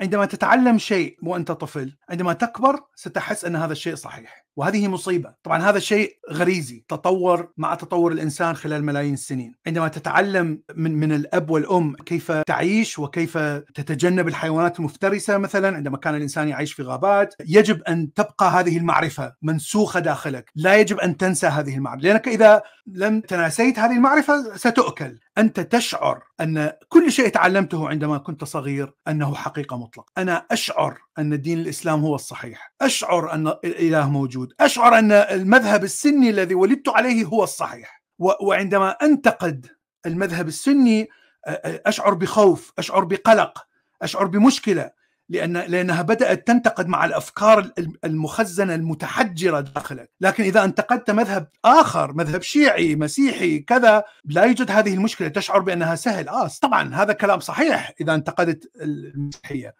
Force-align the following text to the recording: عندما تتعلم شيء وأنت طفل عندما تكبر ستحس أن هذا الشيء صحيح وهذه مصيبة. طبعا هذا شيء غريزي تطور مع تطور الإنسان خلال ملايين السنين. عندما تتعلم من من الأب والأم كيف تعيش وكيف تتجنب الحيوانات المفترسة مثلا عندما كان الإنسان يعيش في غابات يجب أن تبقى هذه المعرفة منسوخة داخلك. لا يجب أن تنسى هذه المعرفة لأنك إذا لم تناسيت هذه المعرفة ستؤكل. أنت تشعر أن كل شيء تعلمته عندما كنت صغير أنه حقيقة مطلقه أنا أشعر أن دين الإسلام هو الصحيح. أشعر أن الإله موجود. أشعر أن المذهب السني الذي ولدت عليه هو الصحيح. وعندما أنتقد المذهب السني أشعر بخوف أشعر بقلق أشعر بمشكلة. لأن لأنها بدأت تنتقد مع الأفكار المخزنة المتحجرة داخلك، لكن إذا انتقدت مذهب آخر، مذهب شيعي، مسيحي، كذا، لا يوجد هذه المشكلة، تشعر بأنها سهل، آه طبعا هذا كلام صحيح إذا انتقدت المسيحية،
عندما 0.00 0.26
تتعلم 0.26 0.78
شيء 0.78 1.16
وأنت 1.22 1.52
طفل 1.52 1.96
عندما 2.10 2.32
تكبر 2.32 2.80
ستحس 2.94 3.44
أن 3.44 3.56
هذا 3.56 3.72
الشيء 3.72 3.94
صحيح 3.94 4.48
وهذه 4.56 4.88
مصيبة. 4.88 5.34
طبعا 5.42 5.62
هذا 5.62 5.78
شيء 5.78 6.18
غريزي 6.32 6.84
تطور 6.88 7.52
مع 7.56 7.74
تطور 7.74 8.12
الإنسان 8.12 8.54
خلال 8.54 8.84
ملايين 8.84 9.14
السنين. 9.14 9.54
عندما 9.66 9.88
تتعلم 9.88 10.62
من 10.74 10.92
من 10.92 11.12
الأب 11.12 11.50
والأم 11.50 11.96
كيف 12.06 12.32
تعيش 12.32 12.98
وكيف 12.98 13.38
تتجنب 13.74 14.28
الحيوانات 14.28 14.78
المفترسة 14.78 15.38
مثلا 15.38 15.76
عندما 15.76 15.96
كان 15.96 16.14
الإنسان 16.14 16.48
يعيش 16.48 16.72
في 16.72 16.82
غابات 16.82 17.34
يجب 17.46 17.82
أن 17.82 18.12
تبقى 18.12 18.50
هذه 18.50 18.78
المعرفة 18.78 19.34
منسوخة 19.42 20.00
داخلك. 20.00 20.50
لا 20.54 20.76
يجب 20.76 20.98
أن 20.98 21.16
تنسى 21.16 21.46
هذه 21.46 21.76
المعرفة 21.76 22.02
لأنك 22.02 22.28
إذا 22.28 22.62
لم 22.94 23.20
تناسيت 23.20 23.78
هذه 23.78 23.92
المعرفة 23.92 24.56
ستؤكل. 24.56 25.18
أنت 25.38 25.60
تشعر 25.60 26.22
أن 26.40 26.72
كل 26.88 27.12
شيء 27.12 27.28
تعلمته 27.28 27.88
عندما 27.88 28.18
كنت 28.18 28.44
صغير 28.44 28.92
أنه 29.08 29.34
حقيقة 29.34 29.76
مطلقه 29.76 30.12
أنا 30.18 30.46
أشعر 30.50 30.98
أن 31.18 31.40
دين 31.40 31.58
الإسلام 31.58 32.00
هو 32.00 32.14
الصحيح. 32.14 32.72
أشعر 32.82 33.32
أن 33.32 33.48
الإله 33.48 34.10
موجود. 34.10 34.52
أشعر 34.60 34.98
أن 34.98 35.12
المذهب 35.12 35.84
السني 35.84 36.30
الذي 36.30 36.54
ولدت 36.54 36.88
عليه 36.88 37.24
هو 37.24 37.44
الصحيح. 37.44 38.02
وعندما 38.18 38.90
أنتقد 38.90 39.66
المذهب 40.06 40.48
السني 40.48 41.08
أشعر 41.86 42.14
بخوف 42.14 42.72
أشعر 42.78 43.04
بقلق 43.04 43.66
أشعر 44.02 44.26
بمشكلة. 44.26 44.97
لأن 45.30 45.56
لأنها 45.56 46.02
بدأت 46.02 46.46
تنتقد 46.46 46.88
مع 46.88 47.04
الأفكار 47.04 47.70
المخزنة 48.04 48.74
المتحجرة 48.74 49.60
داخلك، 49.60 50.10
لكن 50.20 50.44
إذا 50.44 50.64
انتقدت 50.64 51.10
مذهب 51.10 51.48
آخر، 51.64 52.12
مذهب 52.12 52.42
شيعي، 52.42 52.96
مسيحي، 52.96 53.58
كذا، 53.58 54.04
لا 54.24 54.44
يوجد 54.44 54.70
هذه 54.70 54.94
المشكلة، 54.94 55.28
تشعر 55.28 55.58
بأنها 55.58 55.94
سهل، 55.94 56.28
آه 56.28 56.50
طبعا 56.62 56.94
هذا 56.94 57.12
كلام 57.12 57.40
صحيح 57.40 57.92
إذا 58.00 58.14
انتقدت 58.14 58.70
المسيحية، 58.82 59.74